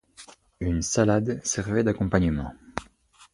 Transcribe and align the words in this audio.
Une 0.61 0.81
salade 0.81 1.45
servait 1.45 1.83
d’accompagnement. 1.83 2.55